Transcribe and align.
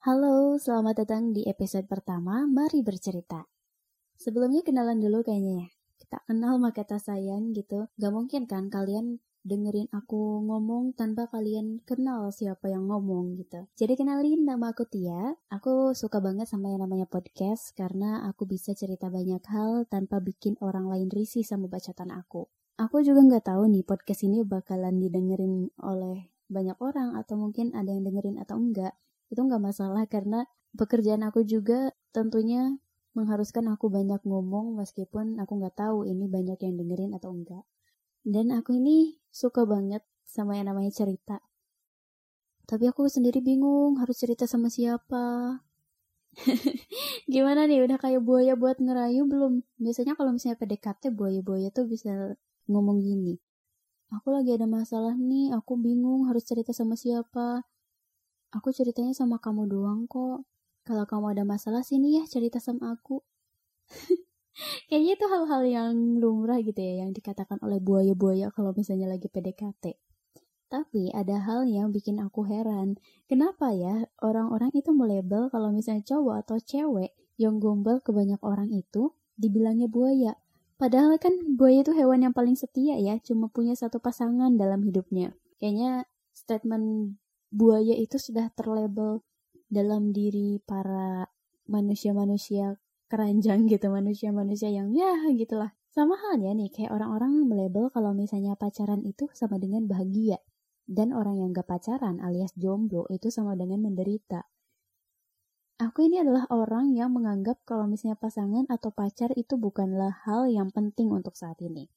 Halo, 0.00 0.56
selamat 0.56 1.04
datang 1.04 1.36
di 1.36 1.44
episode 1.44 1.84
pertama 1.84 2.48
Mari 2.48 2.80
Bercerita. 2.80 3.44
Sebelumnya 4.16 4.64
kenalan 4.64 4.96
dulu 4.96 5.20
kayaknya 5.20 5.52
ya. 5.60 5.68
Kita 6.00 6.24
kenal 6.24 6.56
maka 6.56 6.88
kata 6.88 6.96
sayang 6.96 7.52
gitu. 7.52 7.84
Gak 8.00 8.08
mungkin 8.08 8.48
kan 8.48 8.72
kalian 8.72 9.20
dengerin 9.44 9.92
aku 9.92 10.40
ngomong 10.48 10.96
tanpa 10.96 11.28
kalian 11.28 11.84
kenal 11.84 12.32
siapa 12.32 12.72
yang 12.72 12.88
ngomong 12.88 13.44
gitu. 13.44 13.68
Jadi 13.76 14.00
kenalin 14.00 14.48
nama 14.48 14.72
aku 14.72 14.88
Tia. 14.88 15.36
Aku 15.52 15.92
suka 15.92 16.24
banget 16.24 16.48
sama 16.48 16.72
yang 16.72 16.80
namanya 16.80 17.04
podcast 17.04 17.76
karena 17.76 18.24
aku 18.24 18.48
bisa 18.48 18.72
cerita 18.72 19.12
banyak 19.12 19.44
hal 19.52 19.84
tanpa 19.84 20.16
bikin 20.24 20.56
orang 20.64 20.88
lain 20.88 21.12
risih 21.12 21.44
sama 21.44 21.68
bacaan 21.68 22.08
aku. 22.08 22.48
Aku 22.80 23.04
juga 23.04 23.20
nggak 23.20 23.52
tahu 23.52 23.68
nih 23.68 23.84
podcast 23.84 24.24
ini 24.24 24.48
bakalan 24.48 24.96
didengerin 24.96 25.68
oleh 25.84 26.32
banyak 26.48 26.80
orang 26.80 27.20
atau 27.20 27.36
mungkin 27.36 27.76
ada 27.76 27.92
yang 27.92 28.08
dengerin 28.08 28.40
atau 28.40 28.56
enggak 28.56 28.96
itu 29.30 29.40
nggak 29.40 29.62
masalah 29.62 30.04
karena 30.10 30.44
pekerjaan 30.74 31.22
aku 31.26 31.46
juga 31.46 31.94
tentunya 32.10 32.78
mengharuskan 33.14 33.66
aku 33.74 33.90
banyak 33.90 34.22
ngomong 34.22 34.78
meskipun 34.78 35.38
aku 35.42 35.58
nggak 35.58 35.74
tahu 35.78 36.06
ini 36.06 36.30
banyak 36.30 36.58
yang 36.62 36.74
dengerin 36.78 37.12
atau 37.14 37.34
enggak. 37.34 37.64
Dan 38.22 38.52
aku 38.54 38.76
ini 38.76 39.18
suka 39.32 39.64
banget 39.64 40.04
sama 40.28 40.54
yang 40.58 40.70
namanya 40.70 40.92
cerita. 40.94 41.42
Tapi 42.70 42.86
aku 42.86 43.10
sendiri 43.10 43.42
bingung 43.42 43.98
harus 43.98 44.14
cerita 44.14 44.46
sama 44.46 44.70
siapa. 44.70 45.58
Gimana 47.32 47.66
nih 47.66 47.82
udah 47.82 47.98
kayak 47.98 48.22
buaya 48.22 48.54
buat 48.54 48.78
ngerayu 48.78 49.26
belum? 49.26 49.66
Biasanya 49.82 50.14
kalau 50.14 50.30
misalnya 50.30 50.62
PDKT 50.62 51.10
buaya-buaya 51.10 51.74
tuh 51.74 51.90
bisa 51.90 52.38
ngomong 52.70 53.02
gini. 53.02 53.42
Aku 54.14 54.30
lagi 54.30 54.54
ada 54.54 54.66
masalah 54.70 55.18
nih, 55.18 55.50
aku 55.54 55.74
bingung 55.78 56.30
harus 56.30 56.46
cerita 56.46 56.70
sama 56.70 56.94
siapa. 56.94 57.66
Aku 58.50 58.74
ceritanya 58.74 59.14
sama 59.14 59.38
kamu 59.38 59.70
doang 59.70 60.10
kok. 60.10 60.42
Kalau 60.82 61.04
kamu 61.06 61.38
ada 61.38 61.44
masalah 61.46 61.86
sini 61.86 62.18
ya 62.18 62.26
cerita 62.26 62.58
sama 62.58 62.98
aku. 62.98 63.22
Kayaknya 64.90 65.12
itu 65.14 65.26
hal-hal 65.30 65.62
yang 65.64 65.92
lumrah 66.18 66.58
gitu 66.58 66.82
ya 66.82 67.06
yang 67.06 67.14
dikatakan 67.14 67.62
oleh 67.62 67.78
buaya-buaya 67.78 68.50
kalau 68.50 68.74
misalnya 68.74 69.06
lagi 69.06 69.30
PDKT. 69.30 69.94
Tapi 70.70 71.10
ada 71.10 71.42
hal 71.42 71.66
yang 71.66 71.90
bikin 71.94 72.18
aku 72.18 72.46
heran. 72.46 72.98
Kenapa 73.26 73.74
ya 73.74 74.06
orang-orang 74.22 74.70
itu 74.74 74.90
melabel 74.90 75.50
kalau 75.50 75.70
misalnya 75.70 76.02
cowok 76.06 76.46
atau 76.46 76.56
cewek 76.58 77.14
yang 77.38 77.62
gombal 77.62 77.98
ke 78.02 78.10
banyak 78.10 78.38
orang 78.42 78.70
itu 78.70 79.14
dibilangnya 79.34 79.86
buaya. 79.90 80.38
Padahal 80.76 81.18
kan 81.20 81.32
buaya 81.58 81.84
itu 81.84 81.92
hewan 81.92 82.24
yang 82.24 82.34
paling 82.36 82.56
setia 82.56 82.96
ya, 82.96 83.20
cuma 83.20 83.52
punya 83.52 83.76
satu 83.76 84.00
pasangan 84.00 84.56
dalam 84.56 84.80
hidupnya. 84.80 85.36
Kayaknya 85.60 86.08
statement 86.32 87.18
buaya 87.50 87.94
itu 87.98 88.16
sudah 88.16 88.48
terlabel 88.54 89.22
dalam 89.70 90.10
diri 90.10 90.58
para 90.62 91.30
manusia-manusia 91.70 92.78
keranjang 93.10 93.66
gitu, 93.66 93.90
manusia-manusia 93.90 94.70
yang 94.70 94.94
ya 94.94 95.14
gitulah. 95.34 95.74
Sama 95.90 96.14
halnya 96.14 96.54
nih, 96.54 96.70
kayak 96.70 96.94
orang-orang 96.94 97.42
melabel 97.50 97.90
kalau 97.90 98.14
misalnya 98.14 98.54
pacaran 98.54 99.02
itu 99.02 99.26
sama 99.34 99.58
dengan 99.58 99.90
bahagia. 99.90 100.38
Dan 100.86 101.14
orang 101.14 101.38
yang 101.38 101.54
gak 101.54 101.70
pacaran 101.70 102.18
alias 102.18 102.50
jomblo 102.58 103.06
itu 103.10 103.30
sama 103.30 103.54
dengan 103.54 103.82
menderita. 103.86 104.46
Aku 105.82 106.06
ini 106.06 106.18
adalah 106.22 106.44
orang 106.50 106.92
yang 106.94 107.14
menganggap 107.14 107.62
kalau 107.66 107.86
misalnya 107.86 108.18
pasangan 108.18 108.66
atau 108.70 108.90
pacar 108.92 109.30
itu 109.38 109.54
bukanlah 109.54 110.12
hal 110.26 110.50
yang 110.50 110.68
penting 110.70 111.10
untuk 111.10 111.38
saat 111.38 111.58
ini. 111.62 111.90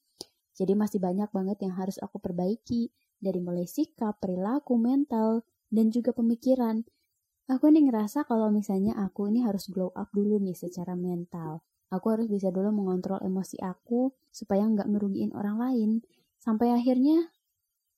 Jadi 0.54 0.78
masih 0.78 1.02
banyak 1.02 1.34
banget 1.34 1.58
yang 1.66 1.74
harus 1.74 1.98
aku 2.00 2.22
perbaiki, 2.22 2.94
dari 3.24 3.40
mulai 3.40 3.64
sikap, 3.64 4.20
perilaku, 4.20 4.76
mental, 4.76 5.48
dan 5.72 5.88
juga 5.90 6.12
pemikiran. 6.12 6.84
Aku 7.48 7.72
ini 7.72 7.88
ngerasa 7.88 8.28
kalau 8.28 8.52
misalnya 8.52 9.00
aku 9.00 9.32
ini 9.32 9.48
harus 9.48 9.72
glow 9.72 9.96
up 9.96 10.12
dulu 10.12 10.44
nih 10.44 10.56
secara 10.56 11.00
mental. 11.00 11.64
Aku 11.88 12.12
harus 12.12 12.28
bisa 12.28 12.52
dulu 12.52 12.76
mengontrol 12.76 13.24
emosi 13.24 13.64
aku 13.64 14.12
supaya 14.28 14.68
nggak 14.68 14.92
ngerugiin 14.92 15.32
orang 15.32 15.56
lain. 15.56 15.90
Sampai 16.44 16.76
akhirnya 16.76 17.32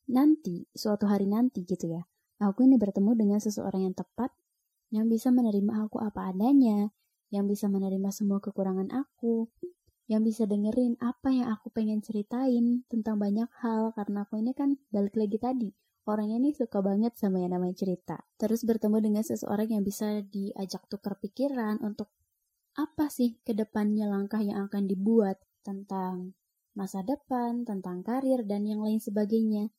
nanti, 0.05 0.69
suatu 0.77 1.09
hari 1.09 1.25
nanti 1.25 1.65
gitu 1.65 1.89
ya, 1.89 2.05
aku 2.37 2.69
ini 2.69 2.77
bertemu 2.77 3.17
dengan 3.17 3.39
seseorang 3.41 3.89
yang 3.89 3.97
tepat 3.97 4.29
yang 4.93 5.09
bisa 5.09 5.33
menerima 5.33 5.89
aku 5.89 5.97
apa 5.99 6.29
adanya, 6.29 6.93
yang 7.33 7.49
bisa 7.49 7.65
menerima 7.67 8.09
semua 8.13 8.37
kekurangan 8.39 8.93
aku, 8.93 9.49
yang 10.05 10.21
bisa 10.21 10.45
dengerin 10.45 10.97
apa 11.01 11.33
yang 11.33 11.49
aku 11.49 11.73
pengen 11.73 12.01
ceritain 12.01 12.85
tentang 12.91 13.17
banyak 13.17 13.49
hal 13.61 13.93
karena 13.97 14.25
aku 14.25 14.37
ini 14.37 14.53
kan 14.53 14.77
balik 14.93 15.17
lagi 15.17 15.37
tadi 15.41 15.69
orangnya 16.05 16.37
nih 16.37 16.53
suka 16.53 16.85
banget 16.85 17.17
sama 17.17 17.41
yang 17.41 17.57
namanya 17.57 17.73
cerita 17.73 18.21
terus 18.37 18.61
bertemu 18.61 19.01
dengan 19.01 19.23
seseorang 19.25 19.73
yang 19.73 19.81
bisa 19.81 20.21
diajak 20.21 20.85
tukar 20.85 21.17
pikiran 21.17 21.81
untuk 21.81 22.13
apa 22.75 23.07
sih 23.07 23.39
ke 23.41 23.55
depannya 23.55 24.05
langkah 24.05 24.43
yang 24.43 24.67
akan 24.67 24.85
dibuat 24.85 25.39
tentang 25.63 26.35
masa 26.75 27.01
depan, 27.01 27.63
tentang 27.63 28.03
karir, 28.03 28.43
dan 28.43 28.67
yang 28.67 28.83
lain 28.83 28.99
sebagainya. 28.99 29.71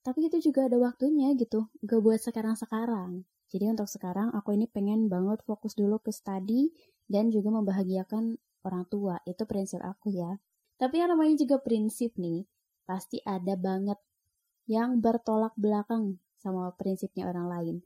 Tapi 0.00 0.32
itu 0.32 0.50
juga 0.50 0.64
ada 0.66 0.80
waktunya 0.80 1.36
gitu, 1.36 1.68
gak 1.84 2.00
buat 2.00 2.18
sekarang-sekarang. 2.24 3.28
Jadi 3.52 3.64
untuk 3.68 3.88
sekarang 3.88 4.32
aku 4.32 4.56
ini 4.56 4.64
pengen 4.64 5.12
banget 5.12 5.44
fokus 5.44 5.76
dulu 5.76 6.00
ke 6.00 6.08
study 6.08 6.72
dan 7.08 7.28
juga 7.28 7.52
membahagiakan 7.52 8.40
orang 8.68 8.84
tua. 8.86 9.16
Itu 9.24 9.48
prinsip 9.48 9.80
aku 9.80 10.12
ya. 10.12 10.36
Tapi 10.76 11.00
yang 11.00 11.16
namanya 11.16 11.34
juga 11.40 11.58
prinsip 11.58 12.14
nih, 12.20 12.44
pasti 12.84 13.18
ada 13.24 13.56
banget 13.56 13.98
yang 14.68 15.00
bertolak 15.00 15.56
belakang 15.56 16.20
sama 16.38 16.70
prinsipnya 16.76 17.26
orang 17.26 17.48
lain. 17.48 17.76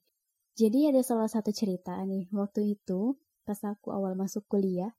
Jadi 0.53 0.93
ada 0.93 1.01
salah 1.01 1.31
satu 1.31 1.49
cerita 1.55 1.97
nih, 2.05 2.29
waktu 2.35 2.77
itu 2.77 3.17
pas 3.47 3.57
aku 3.65 3.89
awal 3.89 4.13
masuk 4.13 4.45
kuliah, 4.51 4.93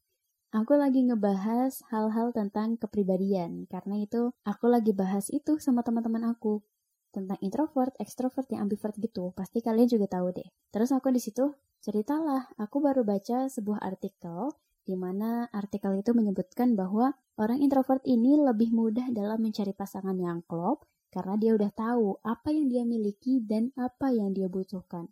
aku 0.50 0.74
lagi 0.74 1.06
ngebahas 1.06 1.86
hal-hal 1.94 2.34
tentang 2.34 2.80
kepribadian. 2.82 3.70
Karena 3.70 4.02
itu 4.02 4.34
aku 4.42 4.66
lagi 4.72 4.96
bahas 4.98 5.30
itu 5.30 5.62
sama 5.62 5.86
teman-teman 5.86 6.34
aku 6.34 6.66
tentang 7.14 7.38
introvert, 7.46 7.94
extrovert, 8.02 8.50
yang 8.50 8.66
ambivert 8.66 8.98
gitu. 8.98 9.30
Pasti 9.38 9.62
kalian 9.62 9.86
juga 9.86 10.10
tahu 10.10 10.34
deh. 10.34 10.50
Terus 10.74 10.90
aku 10.90 11.14
di 11.14 11.22
situ 11.22 11.54
ceritalah, 11.86 12.50
aku 12.58 12.82
baru 12.82 13.06
baca 13.06 13.46
sebuah 13.46 13.86
artikel 13.86 14.50
di 14.84 15.00
mana 15.00 15.48
artikel 15.56 15.96
itu 16.00 16.12
menyebutkan 16.12 16.76
bahwa 16.76 17.16
orang 17.40 17.64
introvert 17.64 18.04
ini 18.04 18.36
lebih 18.36 18.76
mudah 18.76 19.10
dalam 19.16 19.40
mencari 19.40 19.72
pasangan 19.72 20.16
yang 20.20 20.44
klop 20.44 20.84
karena 21.14 21.38
dia 21.40 21.52
udah 21.56 21.72
tahu 21.72 22.18
apa 22.26 22.50
yang 22.52 22.68
dia 22.68 22.84
miliki 22.84 23.40
dan 23.40 23.70
apa 23.80 24.10
yang 24.12 24.34
dia 24.34 24.50
butuhkan. 24.52 25.08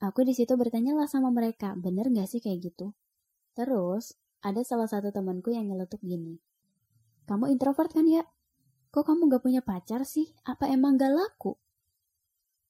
Aku 0.00 0.24
di 0.24 0.32
situ 0.32 0.56
bertanya 0.56 0.96
lah 0.96 1.04
sama 1.04 1.28
mereka, 1.28 1.76
bener 1.76 2.08
gak 2.08 2.30
sih 2.30 2.40
kayak 2.40 2.72
gitu? 2.72 2.96
Terus, 3.52 4.16
ada 4.40 4.64
salah 4.64 4.88
satu 4.88 5.12
temanku 5.12 5.52
yang 5.52 5.68
nyeletuk 5.68 6.00
gini. 6.00 6.40
Kamu 7.28 7.52
introvert 7.52 7.92
kan 7.92 8.08
ya? 8.08 8.24
Kok 8.88 9.04
kamu 9.04 9.28
gak 9.28 9.44
punya 9.44 9.60
pacar 9.60 10.08
sih? 10.08 10.32
Apa 10.48 10.72
emang 10.72 10.96
gak 10.96 11.12
laku? 11.12 11.60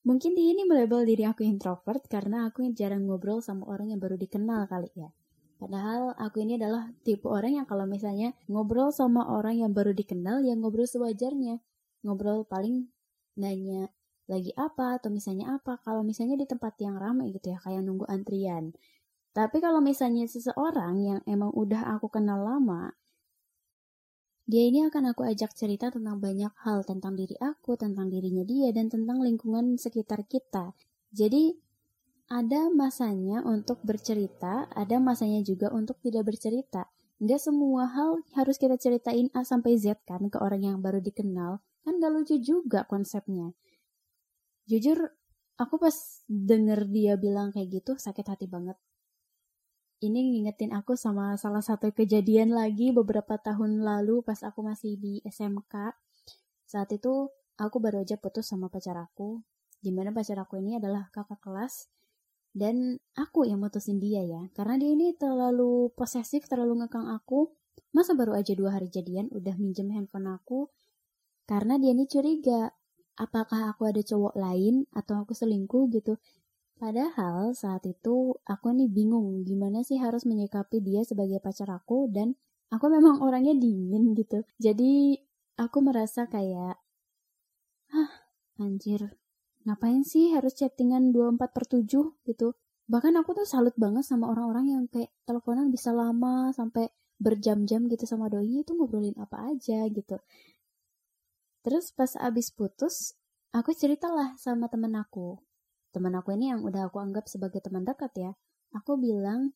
Mungkin 0.03 0.33
dia 0.35 0.57
ini 0.57 0.65
melabel 0.65 1.05
diri 1.05 1.29
aku 1.29 1.45
introvert 1.45 2.03
karena 2.09 2.49
aku 2.49 2.65
jarang 2.73 3.05
ngobrol 3.05 3.45
sama 3.45 3.69
orang 3.69 3.93
yang 3.93 4.01
baru 4.01 4.17
dikenal 4.19 4.67
kali 4.67 4.89
ya. 4.97 5.13
Padahal 5.61 6.17
aku 6.17 6.41
ini 6.41 6.57
adalah 6.57 6.89
tipe 7.05 7.29
orang 7.29 7.61
yang 7.61 7.67
kalau 7.69 7.85
misalnya 7.85 8.33
ngobrol 8.49 8.89
sama 8.89 9.29
orang 9.29 9.61
yang 9.61 9.77
baru 9.77 9.93
dikenal, 9.93 10.41
ya 10.41 10.57
ngobrol 10.57 10.89
sewajarnya. 10.89 11.61
Ngobrol 12.01 12.49
paling 12.49 12.89
nanya 13.37 13.93
lagi 14.25 14.57
apa 14.57 14.97
atau 14.97 15.13
misalnya 15.13 15.61
apa. 15.61 15.77
Kalau 15.85 16.01
misalnya 16.01 16.41
di 16.41 16.49
tempat 16.49 16.81
yang 16.81 16.97
ramai 16.97 17.29
gitu 17.37 17.53
ya, 17.53 17.61
kayak 17.61 17.85
nunggu 17.85 18.09
antrian. 18.09 18.73
Tapi 19.37 19.61
kalau 19.61 19.85
misalnya 19.85 20.25
seseorang 20.25 20.97
yang 21.05 21.21
emang 21.29 21.53
udah 21.53 21.93
aku 21.93 22.09
kenal 22.09 22.41
lama, 22.41 22.97
dia 24.49 24.67
ini 24.67 24.83
akan 24.89 25.15
aku 25.15 25.29
ajak 25.29 25.55
cerita 25.55 25.93
tentang 25.93 26.19
banyak 26.19 26.51
hal 26.65 26.83
tentang 26.89 27.15
diri 27.15 27.37
aku, 27.39 27.77
tentang 27.77 28.09
dirinya 28.09 28.43
dia, 28.43 28.73
dan 28.73 28.89
tentang 28.89 29.21
lingkungan 29.23 29.77
sekitar 29.77 30.25
kita. 30.25 30.75
Jadi 31.13 31.55
ada 32.31 32.71
masanya 32.71 33.43
untuk 33.43 33.83
bercerita, 33.83 34.71
ada 34.71 35.03
masanya 35.03 35.43
juga 35.43 35.67
untuk 35.75 35.99
tidak 35.99 36.31
bercerita. 36.31 36.87
Nggak 37.19 37.43
semua 37.43 37.91
hal 37.91 38.23
harus 38.39 38.55
kita 38.55 38.79
ceritain 38.79 39.27
A 39.35 39.43
sampai 39.43 39.75
Z 39.77 39.99
kan 40.07 40.23
ke 40.31 40.39
orang 40.39 40.63
yang 40.63 40.79
baru 40.79 41.03
dikenal. 41.03 41.59
Kan 41.83 41.99
gak 41.99 42.13
lucu 42.15 42.39
juga 42.39 42.87
konsepnya. 42.87 43.51
Jujur, 44.71 45.11
aku 45.59 45.75
pas 45.83 46.23
denger 46.31 46.87
dia 46.87 47.19
bilang 47.19 47.51
kayak 47.51 47.83
gitu 47.83 47.99
sakit 47.99 48.23
hati 48.23 48.47
banget. 48.47 48.79
Ini 50.01 50.17
ngingetin 50.17 50.71
aku 50.73 50.95
sama 50.95 51.35
salah 51.37 51.61
satu 51.61 51.93
kejadian 51.93 52.55
lagi 52.55 52.95
beberapa 52.95 53.37
tahun 53.37 53.83
lalu 53.83 54.23
pas 54.23 54.41
aku 54.47 54.65
masih 54.65 54.97
di 54.97 55.19
SMK. 55.27 55.99
Saat 56.65 56.95
itu 56.95 57.29
aku 57.59 57.77
baru 57.83 58.07
aja 58.07 58.17
putus 58.17 58.49
sama 58.49 58.71
pacar 58.71 58.97
aku. 58.97 59.43
Di 59.83 59.91
mana 59.91 60.15
pacar 60.15 60.39
aku 60.41 60.57
ini 60.63 60.81
adalah 60.81 61.11
kakak 61.13 61.43
kelas 61.43 61.91
dan 62.51 62.99
aku 63.15 63.47
yang 63.47 63.63
mutusin 63.63 64.03
dia 64.03 64.27
ya 64.27 64.51
karena 64.59 64.75
dia 64.81 64.91
ini 64.91 65.15
terlalu 65.15 65.91
posesif 65.95 66.47
terlalu 66.51 66.85
ngekang 66.85 67.07
aku. 67.11 67.55
Masa 67.91 68.15
baru 68.15 68.39
aja 68.39 68.55
dua 68.55 68.79
hari 68.79 68.87
jadian 68.87 69.27
udah 69.35 69.59
minjem 69.59 69.91
handphone 69.91 70.31
aku 70.31 70.71
karena 71.51 71.75
dia 71.83 71.91
ini 71.91 72.07
curiga 72.07 72.71
apakah 73.19 73.75
aku 73.75 73.91
ada 73.91 74.01
cowok 74.01 74.39
lain 74.39 74.87
atau 74.95 75.21
aku 75.21 75.35
selingkuh 75.35 75.91
gitu. 75.93 76.17
Padahal 76.81 77.53
saat 77.53 77.85
itu 77.85 78.41
aku 78.49 78.73
nih 78.73 78.89
bingung 78.89 79.45
gimana 79.45 79.85
sih 79.85 80.01
harus 80.01 80.25
menyikapi 80.25 80.81
dia 80.81 81.05
sebagai 81.05 81.37
pacar 81.37 81.69
aku 81.69 82.09
dan 82.09 82.33
aku 82.73 82.89
memang 82.89 83.21
orangnya 83.21 83.53
dingin 83.53 84.17
gitu. 84.17 84.47
Jadi 84.57 85.21
aku 85.61 85.85
merasa 85.85 86.25
kayak, 86.25 86.81
hah 87.93 88.11
anjir, 88.57 89.20
ngapain 89.69 90.03
sih 90.07 90.33
harus 90.33 90.57
chattingan 90.57 91.13
24 91.13 91.53
per 91.53 91.65
7 91.69 91.85
gitu. 92.27 92.57
Bahkan 92.91 93.15
aku 93.23 93.37
tuh 93.39 93.47
salut 93.47 93.77
banget 93.79 94.03
sama 94.03 94.33
orang-orang 94.33 94.67
yang 94.73 94.83
kayak 94.91 95.13
teleponan 95.23 95.71
bisa 95.71 95.95
lama 95.95 96.51
sampai 96.51 96.91
berjam-jam 97.21 97.85
gitu 97.87 98.09
sama 98.09 98.33
doi 98.33 98.65
itu 98.65 98.73
ngobrolin 98.73 99.15
apa 99.21 99.53
aja 99.53 99.85
gitu. 99.93 100.17
Terus 101.61 101.93
pas 101.93 102.09
abis 102.17 102.49
putus, 102.49 103.13
aku 103.53 103.77
ceritalah 103.77 104.35
sama 104.41 104.73
temen 104.73 104.97
aku. 104.97 105.37
Temen 105.93 106.17
aku 106.17 106.33
ini 106.33 106.49
yang 106.49 106.65
udah 106.65 106.89
aku 106.89 106.97
anggap 106.97 107.29
sebagai 107.29 107.61
teman 107.61 107.85
dekat 107.85 108.11
ya. 108.17 108.33
Aku 108.73 108.97
bilang, 108.97 109.53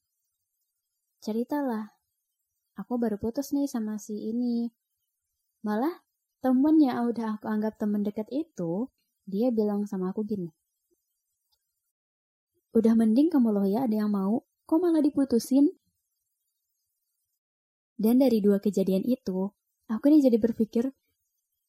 ceritalah. 1.24 1.96
Aku 2.76 3.00
baru 3.00 3.16
putus 3.16 3.56
nih 3.56 3.64
sama 3.64 3.96
si 3.96 4.30
ini. 4.30 4.68
Malah 5.64 6.04
temen 6.44 6.76
yang 6.76 7.08
udah 7.08 7.40
aku 7.40 7.48
anggap 7.48 7.80
teman 7.80 8.04
dekat 8.04 8.28
itu, 8.28 8.92
dia 9.24 9.48
bilang 9.52 9.88
sama 9.88 10.12
aku 10.12 10.24
gini. 10.24 10.52
Udah 12.74 12.98
mending 12.98 13.30
kamu 13.30 13.54
loh 13.54 13.66
ya 13.66 13.86
ada 13.86 14.04
yang 14.04 14.10
mau, 14.10 14.42
kok 14.66 14.78
malah 14.82 15.00
diputusin? 15.00 15.70
Dan 17.94 18.18
dari 18.18 18.42
dua 18.42 18.58
kejadian 18.58 19.06
itu, 19.06 19.54
aku 19.86 20.04
nih 20.10 20.26
jadi 20.26 20.38
berpikir, 20.42 20.90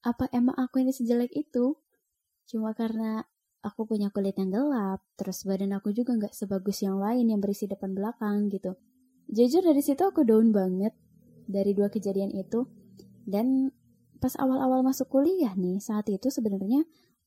apa 0.01 0.25
emang 0.33 0.57
aku 0.57 0.81
ini 0.81 0.89
sejelek 0.89 1.29
itu? 1.37 1.77
Cuma 2.49 2.73
karena 2.73 3.21
aku 3.61 3.85
punya 3.85 4.09
kulit 4.09 4.37
yang 4.37 4.49
gelap, 4.49 5.05
terus 5.17 5.45
badan 5.45 5.77
aku 5.77 5.93
juga 5.93 6.17
nggak 6.17 6.33
sebagus 6.33 6.81
yang 6.81 6.97
lain 6.97 7.29
yang 7.29 7.41
berisi 7.41 7.69
depan 7.69 7.93
belakang 7.93 8.49
gitu. 8.49 8.73
Jujur 9.29 9.65
dari 9.65 9.81
situ 9.81 10.05
aku 10.05 10.21
down 10.21 10.53
banget 10.53 10.93
dari 11.49 11.73
dua 11.73 11.89
kejadian 11.89 12.33
itu. 12.33 12.65
Dan 13.25 13.73
pas 14.21 14.37
awal-awal 14.37 14.85
masuk 14.85 15.09
kuliah 15.09 15.53
nih, 15.57 15.81
saat 15.81 16.05
itu 16.09 16.29
sebenarnya 16.29 16.85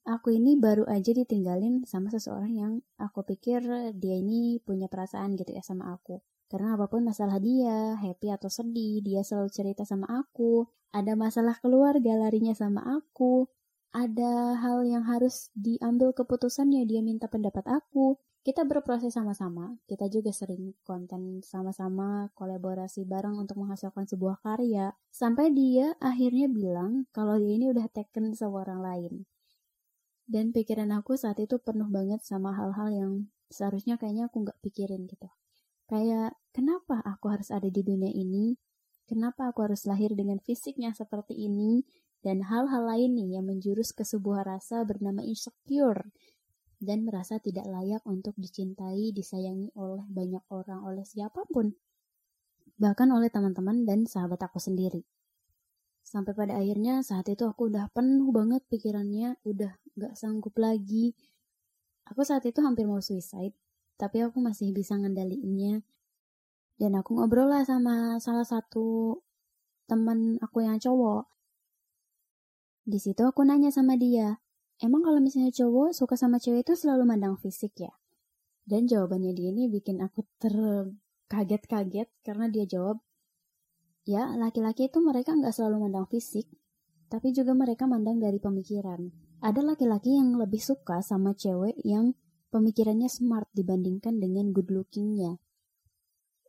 aku 0.08 0.32
ini 0.32 0.56
baru 0.56 0.88
aja 0.88 1.12
ditinggalin 1.12 1.84
sama 1.84 2.08
seseorang 2.08 2.52
yang 2.56 2.72
aku 2.96 3.20
pikir 3.28 3.60
dia 3.92 4.16
ini 4.16 4.56
punya 4.64 4.88
perasaan 4.88 5.36
gitu 5.36 5.52
ya 5.52 5.60
sama 5.60 5.92
aku. 5.92 6.24
Karena 6.48 6.80
apa 6.80 6.88
pun 6.88 7.04
masalah 7.04 7.36
dia, 7.36 7.92
happy 8.00 8.32
atau 8.32 8.48
sedih, 8.48 9.04
dia 9.04 9.20
selalu 9.20 9.52
cerita 9.52 9.84
sama 9.84 10.08
aku. 10.08 10.64
Ada 10.96 11.12
masalah 11.12 11.60
keluarga, 11.60 12.16
larinya 12.16 12.56
sama 12.56 12.80
aku. 12.88 13.44
Ada 13.92 14.56
hal 14.56 14.88
yang 14.88 15.04
harus 15.04 15.52
diambil 15.52 16.16
keputusannya, 16.16 16.88
dia 16.88 17.04
minta 17.04 17.28
pendapat 17.28 17.68
aku. 17.68 18.16
Kita 18.40 18.64
berproses 18.64 19.12
sama-sama, 19.12 19.76
kita 19.84 20.08
juga 20.08 20.32
sering 20.32 20.72
konten 20.88 21.44
sama-sama, 21.44 22.32
kolaborasi 22.32 23.04
bareng 23.04 23.36
untuk 23.36 23.60
menghasilkan 23.60 24.08
sebuah 24.08 24.40
karya. 24.40 24.96
Sampai 25.12 25.52
dia 25.52 25.92
akhirnya 26.00 26.48
bilang 26.48 27.04
kalau 27.12 27.36
dia 27.36 27.60
ini 27.60 27.68
udah 27.68 27.92
taken 27.92 28.32
sama 28.32 28.64
orang 28.64 28.80
lain. 28.80 29.14
Dan 30.28 30.52
pikiran 30.52 30.92
aku 30.92 31.16
saat 31.16 31.40
itu 31.40 31.56
penuh 31.56 31.88
banget 31.88 32.20
sama 32.20 32.52
hal-hal 32.52 32.92
yang 32.92 33.12
seharusnya 33.48 33.96
kayaknya 33.96 34.28
aku 34.28 34.44
nggak 34.44 34.60
pikirin 34.60 35.08
gitu. 35.08 35.32
Kayak, 35.88 36.36
kenapa 36.52 37.00
aku 37.00 37.32
harus 37.32 37.48
ada 37.48 37.64
di 37.72 37.80
dunia 37.80 38.12
ini? 38.12 38.52
Kenapa 39.08 39.48
aku 39.48 39.64
harus 39.64 39.88
lahir 39.88 40.12
dengan 40.12 40.36
fisiknya 40.36 40.92
seperti 40.92 41.32
ini? 41.32 41.80
Dan 42.20 42.44
hal-hal 42.44 42.84
lain 42.84 43.16
nih 43.16 43.40
yang 43.40 43.48
menjurus 43.48 43.96
ke 43.96 44.04
sebuah 44.04 44.44
rasa 44.44 44.84
bernama 44.84 45.24
insecure 45.24 46.12
dan 46.76 47.08
merasa 47.08 47.40
tidak 47.40 47.64
layak 47.64 48.04
untuk 48.04 48.36
dicintai, 48.36 49.16
disayangi 49.16 49.72
oleh 49.80 50.04
banyak 50.12 50.44
orang, 50.52 50.84
oleh 50.84 51.08
siapa 51.08 51.48
pun. 51.48 51.72
Bahkan 52.76 53.08
oleh 53.10 53.32
teman-teman 53.32 53.88
dan 53.88 54.04
sahabat 54.04 54.44
aku 54.44 54.60
sendiri. 54.60 55.02
Sampai 56.08 56.32
pada 56.32 56.56
akhirnya 56.56 57.04
saat 57.04 57.28
itu 57.28 57.44
aku 57.44 57.68
udah 57.68 57.92
penuh 57.92 58.32
banget 58.32 58.64
pikirannya, 58.72 59.36
udah 59.44 59.76
gak 60.00 60.16
sanggup 60.16 60.56
lagi. 60.56 61.12
Aku 62.08 62.24
saat 62.24 62.48
itu 62.48 62.64
hampir 62.64 62.88
mau 62.88 63.04
suicide, 63.04 63.52
tapi 64.00 64.24
aku 64.24 64.40
masih 64.40 64.72
bisa 64.72 64.96
ngendaliinnya. 64.96 65.84
Dan 66.80 66.96
aku 66.96 67.20
ngobrol 67.20 67.52
lah 67.52 67.60
sama 67.68 68.16
salah 68.24 68.48
satu 68.48 69.20
teman 69.84 70.40
aku 70.40 70.64
yang 70.64 70.80
cowok. 70.80 71.28
Di 72.88 72.96
situ 72.96 73.20
aku 73.28 73.44
nanya 73.44 73.68
sama 73.68 74.00
dia, 74.00 74.40
emang 74.80 75.04
kalau 75.04 75.20
misalnya 75.20 75.52
cowok 75.52 75.92
suka 75.92 76.16
sama 76.16 76.40
cewek 76.40 76.64
itu 76.64 76.72
selalu 76.72 77.04
mandang 77.04 77.36
fisik 77.36 77.76
ya? 77.84 77.92
Dan 78.64 78.88
jawabannya 78.88 79.36
dia 79.36 79.52
ini 79.52 79.68
bikin 79.68 80.00
aku 80.00 80.24
terkaget-kaget 80.40 82.08
karena 82.24 82.48
dia 82.48 82.64
jawab, 82.64 83.04
ya 84.08 84.32
laki-laki 84.40 84.88
itu 84.88 85.04
mereka 85.04 85.36
nggak 85.36 85.52
selalu 85.52 85.84
mandang 85.84 86.08
fisik, 86.08 86.48
tapi 87.12 87.36
juga 87.36 87.52
mereka 87.52 87.84
mandang 87.84 88.16
dari 88.16 88.40
pemikiran. 88.40 89.12
Ada 89.44 89.60
laki-laki 89.60 90.16
yang 90.16 90.40
lebih 90.40 90.64
suka 90.64 91.04
sama 91.04 91.36
cewek 91.36 91.76
yang 91.84 92.16
pemikirannya 92.48 93.12
smart 93.12 93.52
dibandingkan 93.52 94.16
dengan 94.16 94.56
good 94.56 94.72
lookingnya. 94.72 95.36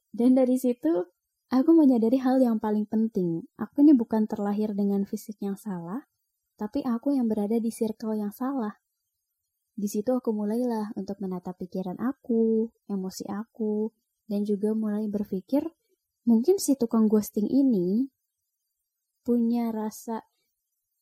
Dan 0.10 0.40
dari 0.40 0.56
situ, 0.56 1.12
aku 1.52 1.70
menyadari 1.76 2.18
hal 2.24 2.40
yang 2.40 2.58
paling 2.58 2.88
penting. 2.88 3.46
Aku 3.60 3.84
ini 3.84 3.92
bukan 3.92 4.26
terlahir 4.26 4.72
dengan 4.72 5.04
fisik 5.04 5.38
yang 5.44 5.60
salah, 5.60 6.08
tapi 6.56 6.82
aku 6.82 7.14
yang 7.14 7.28
berada 7.28 7.60
di 7.60 7.70
circle 7.70 8.16
yang 8.16 8.32
salah. 8.32 8.80
Di 9.80 9.88
situ 9.88 10.12
aku 10.12 10.36
mulailah 10.36 10.96
untuk 10.96 11.24
menata 11.24 11.56
pikiran 11.56 12.00
aku, 12.04 12.72
emosi 12.90 13.28
aku, 13.32 13.92
dan 14.28 14.44
juga 14.44 14.76
mulai 14.76 15.08
berpikir, 15.08 15.64
mungkin 16.27 16.57
si 16.57 16.75
tukang 16.75 17.07
ghosting 17.07 17.48
ini 17.48 18.07
punya 19.24 19.69
rasa 19.69 20.25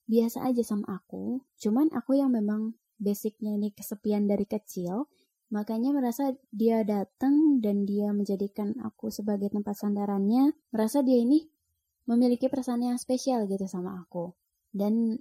biasa 0.08 0.48
aja 0.48 0.64
sama 0.64 1.00
aku, 1.00 1.44
cuman 1.60 1.92
aku 1.92 2.16
yang 2.20 2.32
memang 2.32 2.76
basicnya 2.98 3.54
ini 3.54 3.72
kesepian 3.76 4.26
dari 4.26 4.48
kecil, 4.48 5.06
makanya 5.54 5.94
merasa 5.94 6.34
dia 6.50 6.82
datang 6.84 7.60
dan 7.64 7.84
dia 7.88 8.12
menjadikan 8.12 8.76
aku 8.84 9.14
sebagai 9.14 9.52
tempat 9.54 9.76
sandarannya, 9.78 10.56
merasa 10.72 11.04
dia 11.04 11.20
ini 11.20 11.48
memiliki 12.08 12.48
perasaan 12.48 12.88
yang 12.88 13.00
spesial 13.00 13.46
gitu 13.52 13.68
sama 13.68 14.00
aku. 14.00 14.32
Dan 14.72 15.20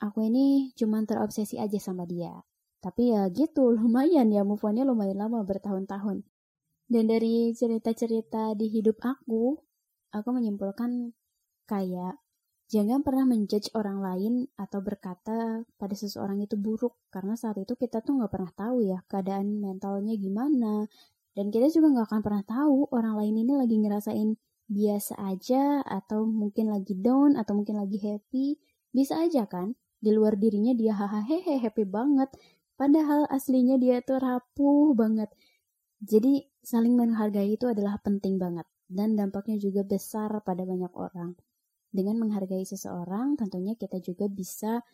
aku 0.00 0.18
ini 0.24 0.72
cuma 0.74 1.04
terobsesi 1.04 1.60
aja 1.60 1.76
sama 1.76 2.08
dia. 2.08 2.32
Tapi 2.80 3.12
ya 3.12 3.28
gitu, 3.28 3.70
lumayan 3.76 4.32
ya 4.32 4.42
move 4.42 4.64
on 4.64 4.80
lumayan 4.80 5.20
lama 5.20 5.44
bertahun-tahun. 5.44 6.24
Dan 6.90 7.06
dari 7.06 7.54
cerita-cerita 7.54 8.58
di 8.58 8.66
hidup 8.66 8.98
aku, 8.98 9.54
aku 10.10 10.28
menyimpulkan 10.34 11.14
kayak 11.70 12.18
Jangan 12.70 13.02
pernah 13.02 13.26
menjudge 13.26 13.74
orang 13.74 13.98
lain 13.98 14.46
atau 14.54 14.78
berkata 14.78 15.66
pada 15.74 15.90
seseorang 15.90 16.38
itu 16.38 16.54
buruk, 16.54 16.94
karena 17.10 17.34
saat 17.34 17.58
itu 17.58 17.74
kita 17.74 17.98
tuh 17.98 18.22
nggak 18.22 18.30
pernah 18.30 18.52
tahu 18.54 18.86
ya 18.86 19.02
keadaan 19.10 19.58
mentalnya 19.58 20.14
gimana, 20.14 20.86
dan 21.34 21.50
kita 21.50 21.66
juga 21.66 21.90
nggak 21.98 22.06
akan 22.06 22.20
pernah 22.22 22.44
tahu 22.46 22.86
orang 22.94 23.18
lain 23.18 23.42
ini 23.42 23.58
lagi 23.58 23.74
ngerasain 23.74 24.38
biasa 24.70 25.18
aja, 25.18 25.82
atau 25.82 26.22
mungkin 26.30 26.70
lagi 26.70 26.94
down, 26.94 27.34
atau 27.34 27.58
mungkin 27.58 27.74
lagi 27.74 27.98
happy, 27.98 28.54
bisa 28.94 29.18
aja 29.18 29.50
kan? 29.50 29.74
Di 29.98 30.14
luar 30.14 30.38
dirinya 30.38 30.70
dia 30.70 30.94
hahaha 30.94 31.42
happy 31.42 31.82
banget, 31.90 32.30
padahal 32.78 33.26
aslinya 33.34 33.82
dia 33.82 33.98
tuh 33.98 34.22
rapuh 34.22 34.94
banget. 34.94 35.26
Jadi 35.98 36.46
saling 36.60 36.94
menghargai 36.96 37.56
itu 37.56 37.66
adalah 37.68 37.96
penting 38.00 38.36
banget, 38.36 38.68
dan 38.86 39.16
dampaknya 39.16 39.56
juga 39.56 39.82
besar 39.84 40.30
pada 40.44 40.62
banyak 40.64 40.92
orang. 40.92 41.36
Dengan 41.90 42.22
menghargai 42.22 42.62
seseorang, 42.62 43.34
tentunya 43.34 43.74
kita 43.74 43.98
juga 43.98 44.30
bisa 44.30 44.84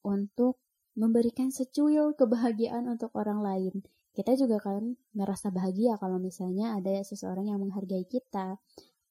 untuk 0.00 0.62
memberikan 0.96 1.52
secuil 1.52 2.16
kebahagiaan 2.16 2.88
untuk 2.88 3.12
orang 3.12 3.44
lain. 3.44 3.84
Kita 4.16 4.32
juga 4.32 4.56
kan 4.64 4.96
merasa 5.12 5.52
bahagia 5.52 6.00
kalau 6.00 6.16
misalnya 6.16 6.72
ada 6.72 7.04
seseorang 7.04 7.52
yang 7.52 7.60
menghargai 7.60 8.08
kita, 8.08 8.56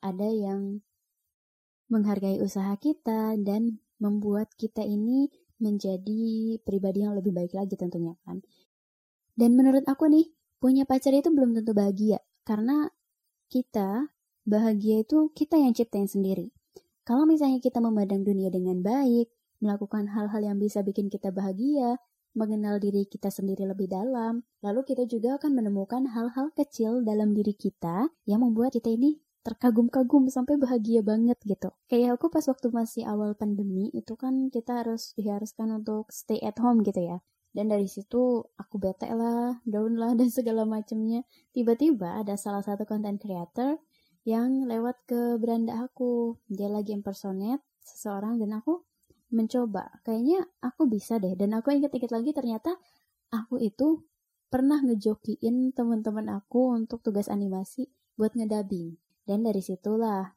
ada 0.02 0.28
yang 0.34 0.82
menghargai 1.94 2.42
usaha 2.42 2.74
kita 2.82 3.38
dan 3.38 3.78
membuat 4.02 4.50
kita 4.58 4.82
ini 4.82 5.30
menjadi 5.62 6.58
pribadi 6.66 7.06
yang 7.06 7.14
lebih 7.14 7.32
baik 7.32 7.54
lagi 7.54 7.78
tentunya 7.78 8.18
kan. 8.26 8.42
Dan 9.38 9.54
menurut 9.54 9.86
aku 9.86 10.10
nih, 10.10 10.26
punya 10.60 10.84
pacar 10.88 11.14
itu 11.14 11.30
belum 11.30 11.58
tentu 11.58 11.76
bahagia 11.76 12.20
karena 12.46 12.90
kita 13.50 14.10
bahagia 14.46 15.02
itu 15.02 15.34
kita 15.34 15.58
yang 15.58 15.74
ciptain 15.74 16.06
sendiri. 16.06 16.54
Kalau 17.06 17.30
misalnya 17.30 17.62
kita 17.62 17.78
memandang 17.82 18.26
dunia 18.26 18.50
dengan 18.50 18.82
baik, 18.82 19.30
melakukan 19.62 20.10
hal-hal 20.10 20.42
yang 20.42 20.58
bisa 20.58 20.82
bikin 20.82 21.10
kita 21.10 21.30
bahagia, 21.30 22.02
mengenal 22.36 22.82
diri 22.82 23.08
kita 23.08 23.30
sendiri 23.32 23.64
lebih 23.66 23.90
dalam, 23.90 24.44
lalu 24.60 24.84
kita 24.84 25.08
juga 25.08 25.38
akan 25.40 25.56
menemukan 25.56 26.04
hal-hal 26.12 26.52
kecil 26.54 27.02
dalam 27.02 27.32
diri 27.32 27.54
kita 27.56 28.10
yang 28.28 28.44
membuat 28.44 28.76
kita 28.76 28.92
ini 28.92 29.22
terkagum-kagum 29.46 30.28
sampai 30.34 30.58
bahagia 30.58 31.06
banget 31.06 31.38
gitu. 31.46 31.70
Kayak 31.86 32.18
aku 32.18 32.34
pas 32.34 32.46
waktu 32.50 32.68
masih 32.74 33.06
awal 33.06 33.38
pandemi 33.38 33.94
itu 33.94 34.18
kan 34.18 34.50
kita 34.50 34.82
harus 34.82 35.14
diharuskan 35.14 35.70
untuk 35.78 36.10
stay 36.10 36.42
at 36.42 36.58
home 36.58 36.82
gitu 36.82 37.06
ya. 37.06 37.18
Dan 37.56 37.72
dari 37.72 37.88
situ 37.88 38.44
aku 38.60 38.76
bete 38.76 39.08
lah, 39.16 39.64
down 39.64 39.96
lah, 39.96 40.12
dan 40.20 40.28
segala 40.28 40.68
macamnya. 40.68 41.24
Tiba-tiba 41.56 42.20
ada 42.20 42.36
salah 42.36 42.60
satu 42.60 42.84
content 42.84 43.16
creator 43.16 43.80
yang 44.28 44.68
lewat 44.68 45.08
ke 45.08 45.40
beranda 45.40 45.88
aku. 45.88 46.36
Dia 46.52 46.68
lagi 46.68 46.92
impersonate 46.92 47.64
seseorang 47.80 48.44
dan 48.44 48.60
aku 48.60 48.84
mencoba. 49.32 50.04
Kayaknya 50.04 50.44
aku 50.60 50.92
bisa 50.92 51.16
deh. 51.16 51.40
Dan 51.40 51.56
aku 51.56 51.72
inget-inget 51.72 52.12
lagi 52.12 52.36
ternyata 52.36 52.76
aku 53.32 53.64
itu 53.64 54.04
pernah 54.52 54.84
ngejokiin 54.84 55.72
teman-teman 55.72 56.28
aku 56.36 56.76
untuk 56.76 57.00
tugas 57.00 57.32
animasi 57.32 57.88
buat 58.20 58.36
ngedabing. 58.36 59.00
Dan 59.24 59.48
dari 59.48 59.64
situlah 59.64 60.36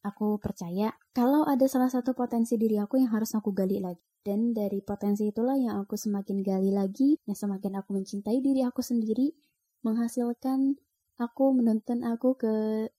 aku 0.00 0.40
percaya 0.40 0.96
kalau 1.12 1.44
ada 1.44 1.68
salah 1.68 1.92
satu 1.92 2.16
potensi 2.16 2.56
diri 2.56 2.80
aku 2.80 2.96
yang 2.96 3.12
harus 3.12 3.36
aku 3.36 3.52
gali 3.52 3.84
lagi. 3.84 4.09
Dan 4.20 4.52
dari 4.52 4.84
potensi 4.84 5.32
itulah 5.32 5.56
yang 5.56 5.80
aku 5.80 5.96
semakin 5.96 6.44
gali 6.44 6.68
lagi, 6.68 7.16
yang 7.24 7.38
semakin 7.38 7.80
aku 7.80 7.96
mencintai 7.96 8.44
diri 8.44 8.60
aku 8.60 8.84
sendiri, 8.84 9.32
menghasilkan 9.80 10.76
aku 11.16 11.56
menuntun 11.56 12.04
aku 12.04 12.36
ke 12.36 12.54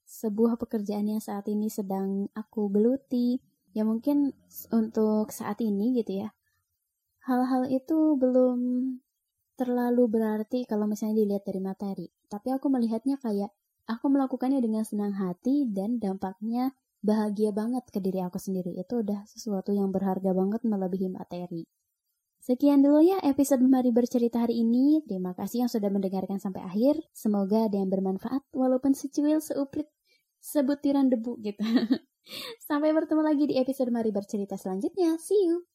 sebuah 0.05 0.57
pekerjaan 0.57 1.05
yang 1.09 1.21
saat 1.21 1.45
ini 1.45 1.69
sedang 1.69 2.25
aku 2.33 2.73
geluti. 2.73 3.37
Ya 3.71 3.85
mungkin 3.85 4.33
untuk 4.73 5.29
saat 5.29 5.61
ini 5.61 5.95
gitu 6.01 6.25
ya. 6.25 6.33
Hal-hal 7.21 7.69
itu 7.69 8.17
belum 8.17 8.57
terlalu 9.61 10.09
berarti 10.09 10.65
kalau 10.65 10.89
misalnya 10.89 11.21
dilihat 11.21 11.45
dari 11.45 11.61
materi. 11.61 12.07
Tapi 12.25 12.49
aku 12.49 12.65
melihatnya 12.73 13.21
kayak 13.21 13.53
aku 13.85 14.09
melakukannya 14.09 14.57
dengan 14.57 14.81
senang 14.81 15.13
hati 15.13 15.69
dan 15.69 16.01
dampaknya 16.01 16.73
bahagia 17.01 17.51
banget 17.51 17.85
ke 17.89 17.99
diri 18.01 18.21
aku 18.21 18.37
sendiri. 18.37 18.77
Itu 18.77 19.01
udah 19.01 19.25
sesuatu 19.25 19.73
yang 19.73 19.89
berharga 19.89 20.31
banget 20.31 20.61
melebihi 20.65 21.09
materi. 21.13 21.65
Sekian 22.41 22.81
dulu 22.81 23.05
ya 23.05 23.21
episode 23.21 23.61
Mari 23.61 23.93
Bercerita 23.93 24.41
hari 24.41 24.65
ini. 24.65 25.05
Terima 25.05 25.37
kasih 25.37 25.65
yang 25.65 25.71
sudah 25.71 25.93
mendengarkan 25.93 26.41
sampai 26.41 26.65
akhir. 26.65 26.97
Semoga 27.13 27.69
ada 27.69 27.77
yang 27.77 27.93
bermanfaat 27.93 28.41
walaupun 28.49 28.97
secuil, 28.97 29.37
seuprit, 29.37 29.85
sebutiran 30.41 31.13
debu 31.13 31.37
gitu. 31.45 31.61
sampai 32.67 32.93
bertemu 32.97 33.21
lagi 33.21 33.43
di 33.45 33.55
episode 33.61 33.93
Mari 33.93 34.09
Bercerita 34.09 34.57
selanjutnya. 34.57 35.21
See 35.21 35.37
you! 35.37 35.70